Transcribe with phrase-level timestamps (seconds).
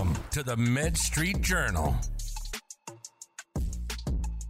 [0.00, 1.94] Welcome to the Med Street Journal.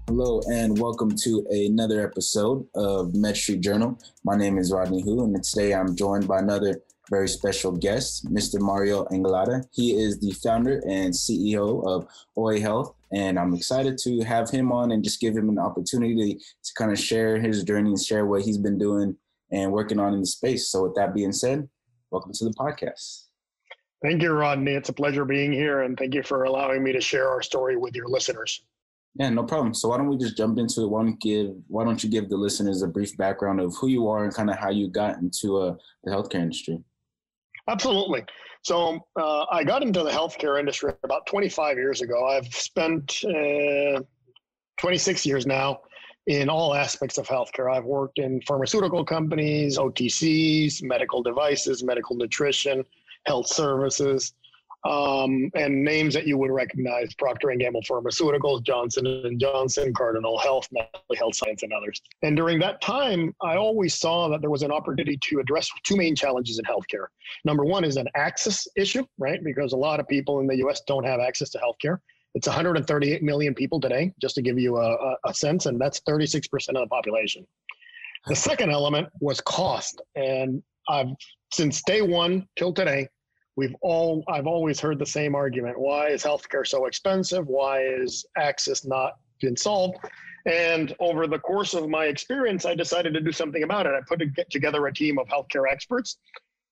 [0.06, 3.98] Hello, and welcome to another episode of Med Street Journal.
[4.22, 8.60] My name is Rodney Hu, and today I'm joined by another very special guest, Mr.
[8.60, 9.64] Mario Anglada.
[9.72, 12.06] He is the founder and CEO of
[12.36, 16.34] Hoy Health, and I'm excited to have him on and just give him an opportunity
[16.34, 19.16] to kind of share his journey and share what he's been doing
[19.50, 20.70] and working on in the space.
[20.70, 21.68] So, with that being said,
[22.12, 23.29] welcome to the podcast.
[24.02, 24.72] Thank you, Rodney.
[24.72, 27.76] It's a pleasure being here, and thank you for allowing me to share our story
[27.76, 28.62] with your listeners.
[29.16, 29.74] Yeah, no problem.
[29.74, 30.86] So why don't we just jump into it?
[30.86, 34.08] Why don't give Why don't you give the listeners a brief background of who you
[34.08, 35.74] are and kind of how you got into uh,
[36.04, 36.82] the healthcare industry?
[37.68, 38.24] Absolutely.
[38.62, 42.26] So uh, I got into the healthcare industry about 25 years ago.
[42.26, 44.00] I've spent uh,
[44.78, 45.80] 26 years now
[46.26, 47.74] in all aspects of healthcare.
[47.74, 52.84] I've worked in pharmaceutical companies, OTCs, medical devices, medical nutrition,
[53.26, 54.32] health services,
[54.84, 60.38] um, and names that you would recognize: Procter and Gamble Pharmaceuticals, Johnson and Johnson, Cardinal
[60.38, 62.00] Health, Nestle Health Science, and others.
[62.22, 65.96] And during that time, I always saw that there was an opportunity to address two
[65.96, 67.06] main challenges in healthcare.
[67.44, 69.42] Number one is an access issue, right?
[69.44, 70.80] Because a lot of people in the U.S.
[70.86, 71.98] don't have access to healthcare.
[72.34, 76.46] It's 138 million people today, just to give you a, a sense, and that's 36%
[76.68, 77.46] of the population.
[78.26, 81.08] The second element was cost, and I've
[81.52, 83.08] since day one till today
[83.56, 85.78] we've all I've always heard the same argument.
[85.78, 87.46] Why is healthcare so expensive?
[87.46, 89.98] Why is access not been solved?
[90.46, 93.92] And over the course of my experience, I decided to do something about it.
[93.92, 96.16] I put together a team of healthcare experts,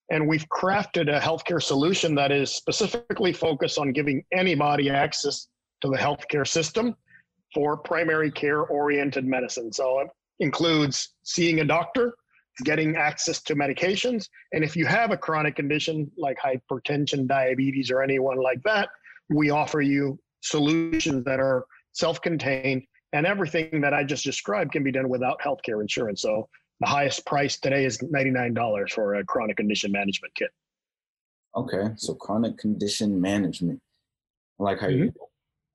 [0.09, 5.47] and we've crafted a healthcare solution that is specifically focused on giving anybody access
[5.81, 6.95] to the healthcare system
[7.53, 9.71] for primary care oriented medicine.
[9.71, 10.07] So it
[10.39, 12.13] includes seeing a doctor,
[12.63, 14.27] getting access to medications.
[14.53, 18.89] And if you have a chronic condition like hypertension, diabetes, or anyone like that,
[19.29, 22.83] we offer you solutions that are self contained.
[23.13, 26.21] And everything that I just described can be done without healthcare insurance.
[26.21, 26.47] So
[26.79, 30.51] the highest price today is $99 for a chronic condition management kit.
[31.55, 31.89] Okay.
[31.95, 33.79] So chronic condition management.
[34.59, 35.05] I like how mm-hmm.
[35.05, 35.13] you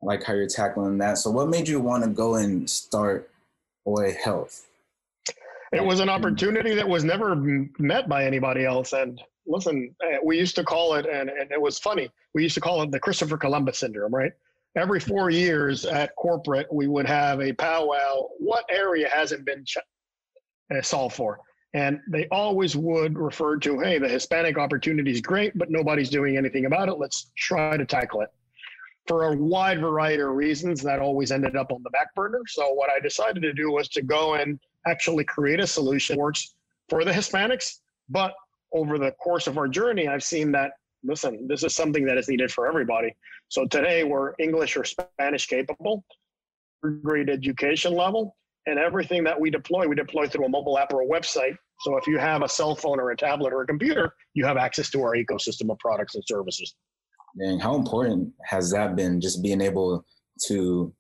[0.02, 1.18] I like how you're tackling that.
[1.18, 3.30] So what made you want to go and start
[3.84, 4.66] Hoy Health?
[5.74, 7.34] It was an opportunity that was never
[7.78, 8.92] met by anybody else.
[8.92, 12.54] And listen, eh, we used to call it, and, and it was funny, we used
[12.54, 14.32] to call it the Christopher Columbus syndrome, right?
[14.76, 18.28] Every four years at corporate, we would have a powwow.
[18.38, 19.78] What area hasn't been ch-
[20.74, 21.40] uh, solved for?
[21.74, 26.36] And they always would refer to, hey, the Hispanic opportunity is great, but nobody's doing
[26.36, 26.94] anything about it.
[26.94, 28.28] Let's try to tackle it.
[29.06, 32.40] For a wide variety of reasons, that always ended up on the back burner.
[32.46, 36.54] So, what I decided to do was to go and actually create a solution works
[36.88, 37.78] for the Hispanics.
[38.08, 38.34] But
[38.72, 40.72] over the course of our journey, I've seen that
[41.04, 43.14] listen, this is something that is needed for everybody.
[43.48, 46.04] So today we're English or Spanish capable,
[46.82, 48.36] grade education level,
[48.66, 51.56] and everything that we deploy, we deploy through a mobile app or a website.
[51.80, 54.56] So if you have a cell phone or a tablet or a computer, you have
[54.56, 56.74] access to our ecosystem of products and services.
[57.36, 60.04] And how important has that been just being able
[60.46, 60.92] to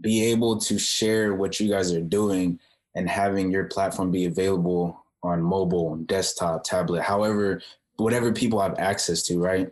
[0.00, 2.58] be able to share what you guys are doing
[2.98, 7.62] and having your platform be available on mobile, desktop, tablet, however,
[7.96, 9.68] whatever people have access to, right?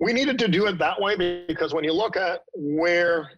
[0.00, 3.30] We needed to do it that way because when you look at where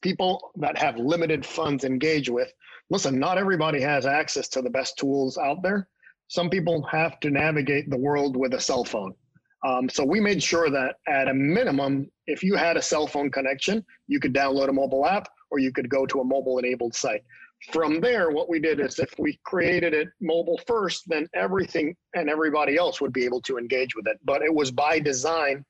[0.00, 2.52] people that have limited funds engage with,
[2.88, 5.88] listen, not everybody has access to the best tools out there.
[6.28, 9.12] Some people have to navigate the world with a cell phone.
[9.66, 13.28] Um, so we made sure that at a minimum, if you had a cell phone
[13.28, 16.94] connection, you could download a mobile app or you could go to a mobile enabled
[16.94, 17.24] site.
[17.72, 22.30] From there, what we did is if we created it mobile first, then everything and
[22.30, 24.18] everybody else would be able to engage with it.
[24.24, 25.64] But it was by design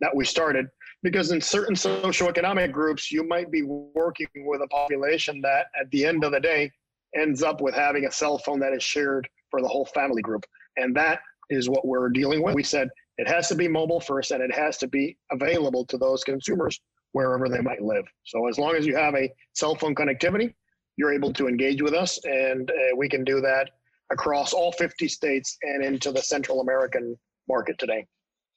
[0.00, 0.66] that we started
[1.02, 6.04] because in certain socioeconomic groups, you might be working with a population that at the
[6.04, 6.70] end of the day
[7.16, 10.44] ends up with having a cell phone that is shared for the whole family group.
[10.76, 12.54] And that is what we're dealing with.
[12.54, 15.98] We said it has to be mobile first and it has to be available to
[15.98, 16.80] those consumers
[17.12, 18.04] wherever they might live.
[18.24, 20.54] So as long as you have a cell phone connectivity,
[21.00, 23.70] you're able to engage with us, and uh, we can do that
[24.12, 27.16] across all 50 states and into the Central American
[27.48, 28.06] market today.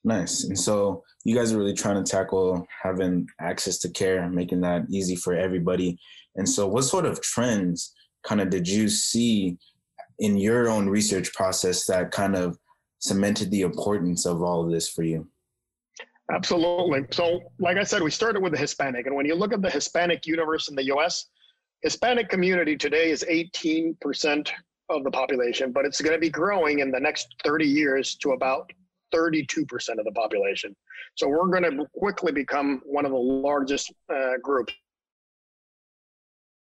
[0.03, 0.43] Nice.
[0.43, 4.83] And so you guys are really trying to tackle having access to care, making that
[4.89, 5.97] easy for everybody.
[6.35, 7.93] And so, what sort of trends
[8.25, 9.57] kind of did you see
[10.19, 12.57] in your own research process that kind of
[12.99, 15.29] cemented the importance of all of this for you?
[16.33, 17.05] Absolutely.
[17.11, 19.07] So, like I said, we started with the Hispanic.
[19.07, 21.29] And when you look at the Hispanic universe in the US,
[21.83, 24.49] Hispanic community today is 18%
[24.89, 28.31] of the population, but it's going to be growing in the next 30 years to
[28.31, 28.71] about
[29.13, 29.65] 32%
[29.99, 30.73] of the population.
[31.15, 34.73] So we're going to quickly become one of the largest uh, groups.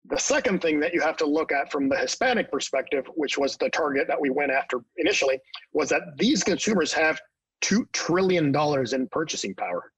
[0.06, 3.58] The second thing that you have to look at from the Hispanic perspective, which was
[3.58, 5.40] the target that we went after initially,
[5.74, 7.20] was that these consumers have
[7.64, 8.56] $2 trillion
[8.94, 9.92] in purchasing power.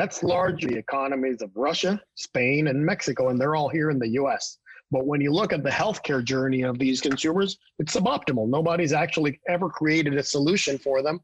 [0.00, 4.08] That's largely the economies of Russia, Spain, and Mexico, and they're all here in the
[4.12, 4.56] US.
[4.90, 8.48] But when you look at the healthcare journey of these consumers, it's suboptimal.
[8.48, 11.20] Nobody's actually ever created a solution for them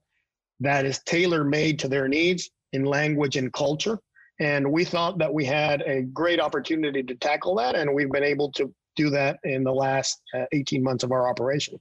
[0.61, 3.99] that is tailor made to their needs in language and culture.
[4.41, 8.23] And we thought that we had a great opportunity to tackle that, and we've been
[8.23, 11.81] able to do that in the last uh, 18 months of our operation.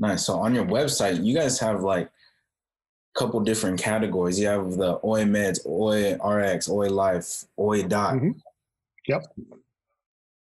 [0.00, 0.26] Nice.
[0.26, 2.10] So on your website, you guys have like
[3.14, 4.38] couple different categories.
[4.40, 8.14] You have the Hoy Meds, Hoy RX, Hoy Life, Hoy Doc.
[8.14, 8.30] Mm-hmm.
[9.08, 9.24] Yep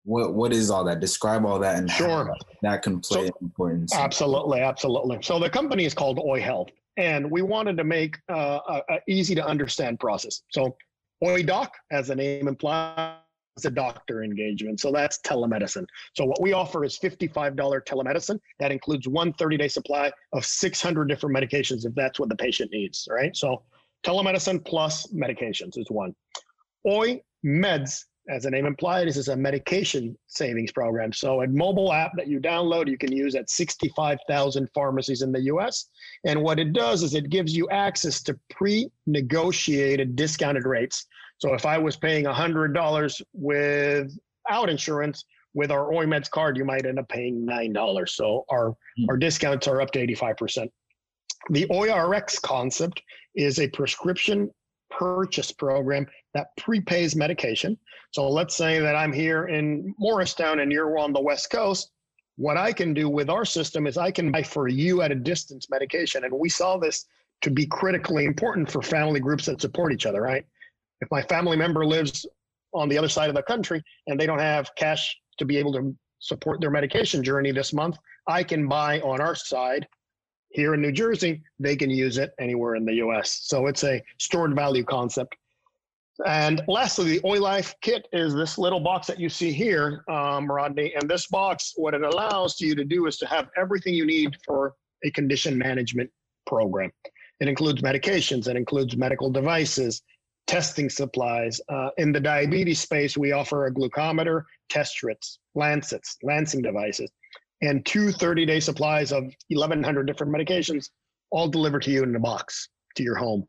[0.04, 1.00] what what is all that?
[1.00, 3.94] Describe all that and sure that can play so, importance.
[3.94, 5.18] Absolutely, absolutely.
[5.22, 8.98] So the company is called Hoy Health, and we wanted to make uh, a, a
[9.08, 10.42] easy to understand process.
[10.50, 10.76] So
[11.22, 13.09] Hoy Doc, as the name implies,
[13.64, 14.80] a doctor engagement.
[14.80, 15.86] So that's telemedicine.
[16.14, 18.38] So what we offer is $55 telemedicine.
[18.58, 23.08] That includes one 30-day supply of 600 different medications if that's what the patient needs,
[23.10, 23.34] right?
[23.36, 23.62] So
[24.04, 26.14] telemedicine plus medications is one.
[26.84, 31.12] Hoy Meds as the name implies, this is a medication savings program.
[31.12, 35.40] So, a mobile app that you download, you can use at 65,000 pharmacies in the
[35.42, 35.86] US.
[36.24, 41.06] And what it does is it gives you access to pre negotiated discounted rates.
[41.40, 47.00] So, if I was paying $100 without insurance, with our HOYMEDS card, you might end
[47.00, 48.08] up paying $9.
[48.08, 49.06] So, our, mm.
[49.08, 50.68] our discounts are up to 85%.
[51.48, 53.02] The HOYRX concept
[53.34, 54.50] is a prescription
[54.90, 57.78] purchase program that prepays medication.
[58.12, 61.90] So let's say that I'm here in Morristown and you're on the West Coast.
[62.36, 65.14] What I can do with our system is I can buy for you at a
[65.14, 66.24] distance medication.
[66.24, 67.06] And we saw this
[67.42, 70.44] to be critically important for family groups that support each other, right?
[71.00, 72.26] If my family member lives
[72.72, 75.72] on the other side of the country and they don't have cash to be able
[75.72, 77.96] to support their medication journey this month,
[78.28, 79.86] I can buy on our side
[80.50, 83.40] here in New Jersey, they can use it anywhere in the US.
[83.44, 85.36] So it's a stored value concept.
[86.26, 90.50] And lastly, the Hoy Life kit is this little box that you see here, um,
[90.50, 90.92] Rodney.
[90.94, 94.36] And this box, what it allows you to do is to have everything you need
[94.44, 94.74] for
[95.04, 96.10] a condition management
[96.46, 96.90] program.
[97.40, 100.02] It includes medications, it includes medical devices,
[100.50, 101.60] testing supplies.
[101.68, 107.08] Uh, in the diabetes space, we offer a glucometer, test strips, lancets, lancing devices,
[107.62, 110.90] and two 30 day supplies of 1,100 different medications,
[111.30, 113.46] all delivered to you in a box to your home.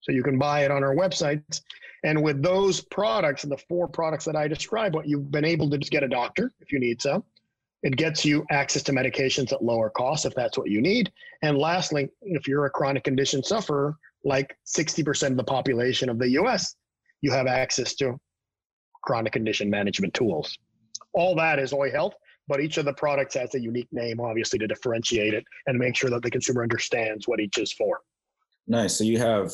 [0.00, 1.60] So you can buy it on our website
[2.02, 5.76] and with those products, the four products that I described, what you've been able to
[5.76, 7.24] just get a doctor if you need so.
[7.82, 11.12] It gets you access to medications at lower cost if that's what you need.
[11.42, 16.30] And lastly, if you're a chronic condition sufferer, like 60% of the population of the
[16.30, 16.74] US,
[17.20, 18.18] you have access to
[19.02, 20.56] chronic condition management tools.
[21.12, 22.14] All that is Hoy Health,
[22.46, 25.96] but each of the products has a unique name, obviously, to differentiate it and make
[25.96, 28.00] sure that the consumer understands what each is for.
[28.66, 28.96] Nice.
[28.96, 29.52] So you have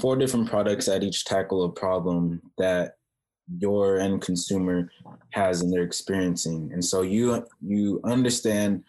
[0.00, 2.94] four different products that each tackle a problem that
[3.58, 4.90] your end consumer
[5.30, 8.82] has and they're experiencing and so you you understand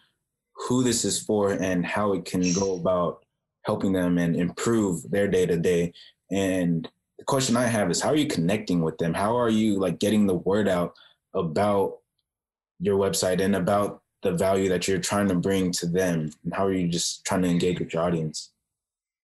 [0.54, 3.25] who this is for and how it can go about
[3.66, 5.92] helping them and improve their day to day
[6.30, 6.88] and
[7.18, 9.98] the question i have is how are you connecting with them how are you like
[9.98, 10.94] getting the word out
[11.34, 11.98] about
[12.80, 16.64] your website and about the value that you're trying to bring to them and how
[16.64, 18.52] are you just trying to engage with your audience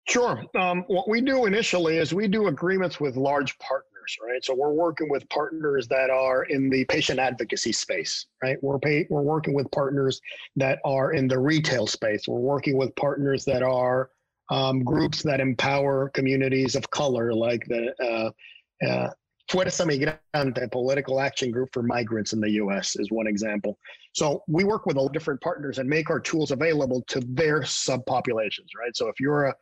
[0.09, 0.43] Sure.
[0.55, 4.43] Um, what we do initially is we do agreements with large partners, right?
[4.43, 8.57] So we're working with partners that are in the patient advocacy space, right?
[8.63, 10.19] We're pay, we're working with partners
[10.55, 12.27] that are in the retail space.
[12.27, 14.09] We're working with partners that are
[14.49, 19.09] um, groups that empower communities of color, like the uh, uh,
[19.49, 22.95] Fuerza Migrante, political action group for migrants in the U.S.
[22.95, 23.77] is one example.
[24.13, 28.69] So we work with all different partners and make our tools available to their subpopulations,
[28.77, 28.95] right?
[28.95, 29.55] So if you're a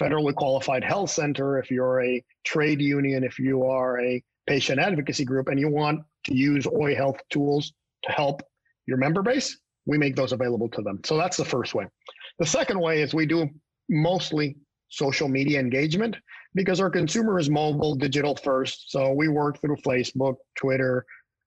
[0.00, 5.24] federally qualified health center, if you're a trade union, if you are a patient advocacy
[5.24, 7.72] group, and you want to use Hoy Health tools
[8.04, 8.42] to help
[8.86, 11.00] your member base, we make those available to them.
[11.04, 11.86] So that's the first way.
[12.38, 13.48] The second way is we do
[13.88, 14.56] mostly
[14.88, 16.16] social media engagement
[16.54, 18.90] because our consumer is mobile, digital first.
[18.90, 21.04] So we work through Facebook, Twitter,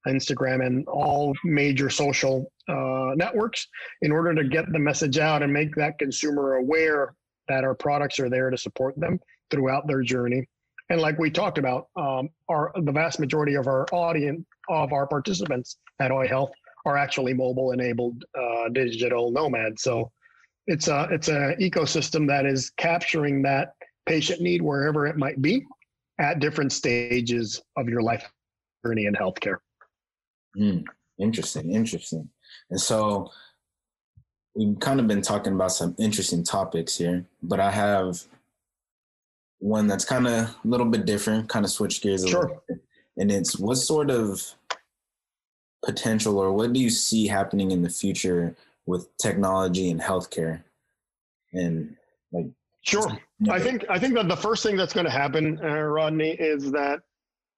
[0.08, 3.68] Instagram, and all major social uh, networks
[4.02, 7.16] in order to get the message out and make that consumer aware
[7.48, 10.46] that our products are there to support them throughout their journey.
[10.90, 15.08] And like we talked about, um, our the vast majority of our audience of our
[15.08, 16.52] participants at Hoy Health
[16.86, 19.84] are actually mobile enabled uh, digital nomads.
[19.84, 20.12] So
[20.68, 23.74] it's a it's an ecosystem that is capturing that
[24.06, 25.66] patient need wherever it might be
[26.20, 28.30] at different stages of your life
[28.86, 29.58] journey in healthcare.
[30.58, 30.84] Mm,
[31.20, 32.30] interesting, interesting.
[32.70, 33.32] And so
[34.56, 38.24] we've kind of been talking about some interesting topics here, but I have
[39.60, 42.42] one that's kind of a little bit different, kind of switch gears a sure.
[42.42, 42.80] little bit.
[43.18, 44.42] And it's what sort of
[45.84, 48.56] potential or what do you see happening in the future
[48.88, 50.64] with technology and healthcare?
[51.54, 51.96] And
[52.32, 52.48] like
[52.88, 53.20] Sure.
[53.50, 56.72] I think I think that the first thing that's going to happen, uh, Rodney, is
[56.72, 57.02] that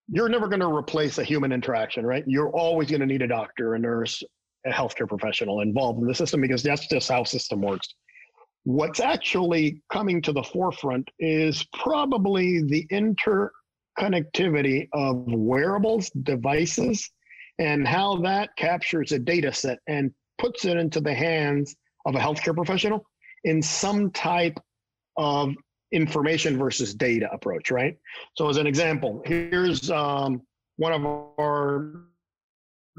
[0.07, 2.24] you're never going to replace a human interaction, right?
[2.25, 4.24] You're always going to need a doctor, a nurse,
[4.65, 7.93] a healthcare professional involved in the system because that's just how system works.
[8.63, 17.07] What's actually coming to the forefront is probably the interconnectivity of wearables, devices,
[17.59, 22.19] and how that captures a data set and puts it into the hands of a
[22.19, 23.05] healthcare professional
[23.43, 24.60] in some type
[25.17, 25.53] of
[25.91, 27.98] information versus data approach, right?
[28.36, 30.41] So, as an example, here's um,
[30.77, 32.05] one of our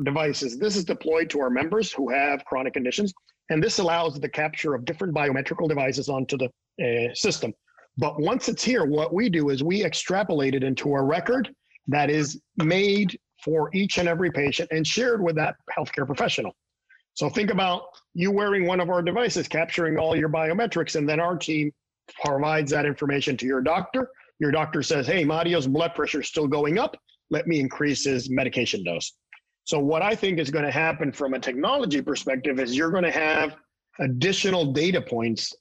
[0.04, 0.58] devices.
[0.58, 3.12] This is deployed to our members who have chronic conditions,
[3.48, 6.50] and this allows the capture of different biometrical devices onto the
[6.82, 7.52] uh, system.
[7.98, 11.50] But once it's here, what we do is we extrapolate it into a record
[11.88, 16.52] that is made for each and every patient and shared with that healthcare professional.
[17.14, 17.82] So think about
[18.14, 21.72] you wearing one of our devices, capturing all your biometrics, and then our team
[22.24, 24.08] provides that information to your doctor.
[24.38, 26.96] Your doctor says, hey, Mario's blood pressure is still going up.
[27.30, 29.12] Let me increase his medication dose.
[29.64, 33.04] So, what I think is going to happen from a technology perspective is you're going
[33.04, 33.56] to have
[34.00, 35.54] additional data points,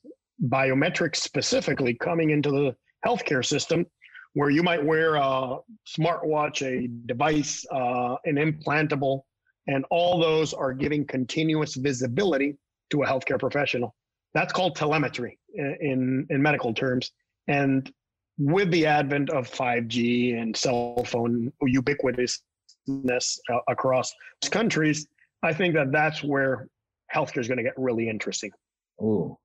[0.47, 2.75] biometrics specifically, coming into the
[3.05, 3.85] healthcare system
[4.33, 9.21] where you might wear a smartwatch, a device, uh, an implantable,
[9.69, 12.57] and all those are giving continuous visibility
[12.89, 13.95] to a healthcare professional.
[14.33, 17.11] That's called telemetry in, in medical terms.
[17.47, 17.91] And
[18.39, 24.11] with the advent of 5G and cell phone ubiquitousness uh, across
[24.49, 25.07] countries,
[25.43, 26.67] I think that that's where
[27.15, 28.51] healthcare is going to get really interesting.
[28.99, 29.37] Oh,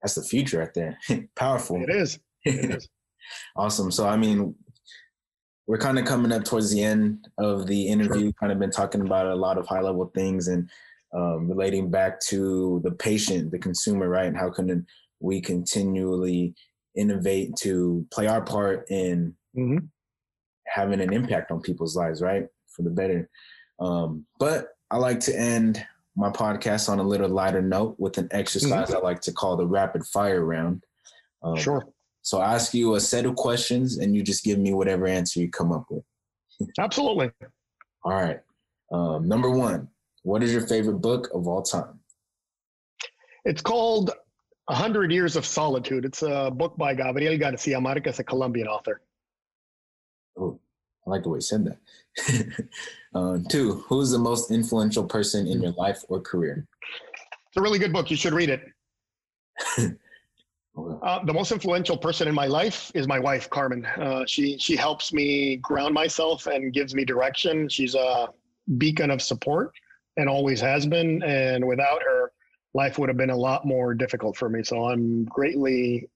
[0.00, 0.98] that's the future right there.
[1.34, 1.82] Powerful.
[1.82, 2.20] It is.
[2.44, 2.88] It is.
[3.56, 3.90] awesome.
[3.90, 4.54] So, I mean,
[5.66, 8.32] we're kind of coming up towards the end of the interview.
[8.34, 10.70] Kind of been talking about a lot of high level things and
[11.12, 14.26] um, relating back to the patient, the consumer, right?
[14.26, 14.86] And how can
[15.20, 16.54] we continually
[16.94, 19.84] innovate to play our part in mm-hmm.
[20.66, 22.46] having an impact on people's lives, right?
[22.68, 23.28] For the better.
[23.80, 25.84] Um, but I like to end
[26.16, 28.96] my podcast on a little lighter note with an exercise mm-hmm.
[28.96, 30.84] I like to call the rapid fire round.
[31.42, 31.86] Um, sure.
[32.26, 35.38] So I ask you a set of questions and you just give me whatever answer
[35.38, 36.02] you come up with.
[36.76, 37.30] Absolutely.
[38.02, 38.40] All right.
[38.90, 39.86] Um, number one,
[40.24, 42.00] what is your favorite book of all time?
[43.44, 44.10] It's called
[44.68, 46.04] A Hundred Years of Solitude.
[46.04, 49.02] It's a book by Gabriel Garcia Marquez, a Colombian author.
[50.36, 50.58] Oh,
[51.06, 52.68] I like the way you said that.
[53.14, 56.66] uh, two, who is the most influential person in your life or career?
[57.46, 58.10] It's a really good book.
[58.10, 59.96] You should read it.
[60.76, 63.86] Uh, the most influential person in my life is my wife, Carmen.
[63.86, 67.68] Uh, she she helps me ground myself and gives me direction.
[67.68, 68.28] She's a
[68.76, 69.72] beacon of support
[70.16, 71.22] and always has been.
[71.22, 72.32] And without her,
[72.74, 74.62] life would have been a lot more difficult for me.
[74.62, 76.08] So I'm greatly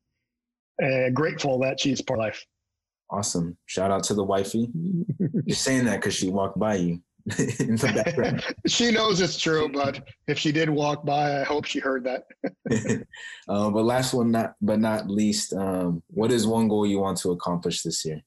[0.83, 2.47] uh, grateful that she's part of life.
[3.11, 3.57] Awesome.
[3.67, 4.69] Shout out to the wifey.
[5.45, 7.03] You're saying that because she walked by you
[7.61, 8.43] in the background.
[8.67, 12.25] she knows it's true, but if she did walk by, I hope she heard that.
[13.49, 17.19] uh, but last one, not but not least, um, what is one goal you want
[17.19, 18.23] to accomplish this year?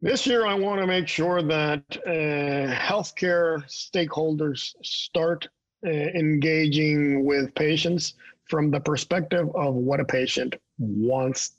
[0.00, 5.48] This year, I want to make sure that uh, healthcare stakeholders start
[5.86, 8.14] uh, engaging with patients
[8.50, 11.52] from the perspective of what a patient wants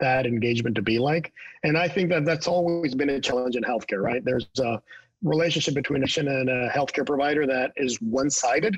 [0.00, 1.32] that engagement to be like.
[1.64, 4.24] And I think that that's always been a challenge in healthcare, right?
[4.24, 4.82] There's a
[5.22, 8.76] relationship between a patient and a healthcare provider that is one sided.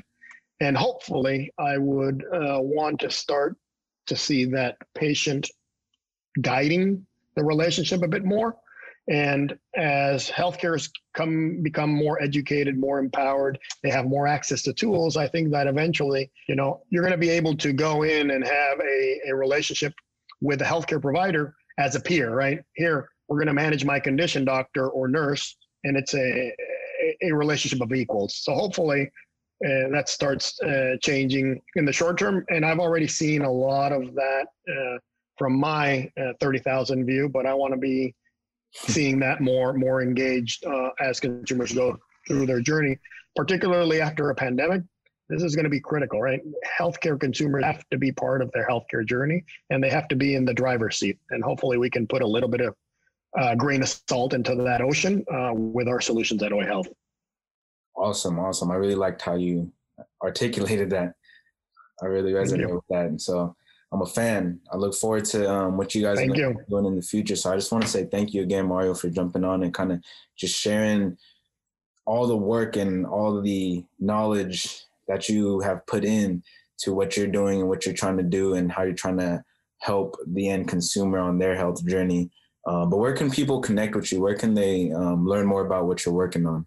[0.61, 3.57] And hopefully, I would uh, want to start
[4.07, 5.49] to see that patient
[6.41, 8.55] guiding the relationship a bit more
[9.07, 14.73] and as healthcare has come become more educated, more empowered, they have more access to
[14.73, 15.15] tools.
[15.15, 18.43] I think that eventually, you know, you're going to be able to go in and
[18.43, 19.93] have a, a relationship
[20.41, 22.61] with a healthcare provider as a peer, right?
[22.73, 26.53] Here, we're going to manage my condition, doctor or nurse, and it's a
[27.21, 28.35] a relationship of equals.
[28.35, 29.09] So hopefully,
[29.65, 32.45] uh, that starts uh, changing in the short term.
[32.49, 34.97] And I've already seen a lot of that uh,
[35.37, 38.13] from my uh, 30,000 view, but I want to be
[38.73, 42.97] seeing that more more engaged uh, as consumers go through their journey,
[43.35, 44.81] particularly after a pandemic.
[45.29, 46.41] This is going to be critical, right?
[46.79, 50.35] Healthcare consumers have to be part of their healthcare journey and they have to be
[50.35, 51.17] in the driver's seat.
[51.31, 52.75] And hopefully we can put a little bit of
[53.37, 56.87] uh, grain of salt into that ocean uh, with our solutions at Hoy Health.
[57.95, 58.71] Awesome, awesome.
[58.71, 59.71] I really liked how you
[60.21, 61.13] articulated that.
[62.01, 63.05] I really resonate with that.
[63.05, 63.55] And so
[63.91, 64.59] I'm a fan.
[64.71, 67.35] I look forward to um, what you guys thank are doing in the future.
[67.35, 69.91] So I just want to say thank you again, Mario, for jumping on and kind
[69.93, 70.03] of
[70.37, 71.17] just sharing
[72.05, 76.43] all the work and all the knowledge that you have put in
[76.79, 79.43] to what you're doing and what you're trying to do and how you're trying to
[79.79, 82.29] help the end consumer on their health journey.
[82.65, 84.21] Um, but where can people connect with you?
[84.21, 86.65] Where can they um, learn more about what you're working on?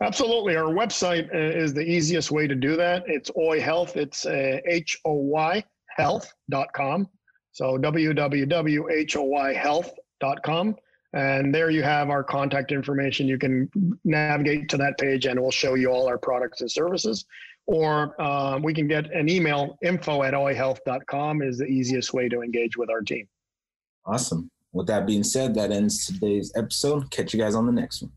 [0.00, 0.56] Absolutely.
[0.56, 3.04] Our website uh, is the easiest way to do that.
[3.06, 3.96] It's Hoy Health.
[3.96, 5.64] It's uh, H O Y
[5.96, 7.08] health.com.
[7.52, 10.76] So www.hoyhealth.com.
[11.12, 13.26] And there you have our contact information.
[13.26, 13.70] You can
[14.04, 17.24] navigate to that page and we'll show you all our products and services.
[17.66, 22.42] Or uh, we can get an email info at hoyhealth.com is the easiest way to
[22.42, 23.26] engage with our team.
[24.04, 24.50] Awesome.
[24.76, 27.10] With that being said, that ends today's episode.
[27.10, 28.12] Catch you guys on the next one.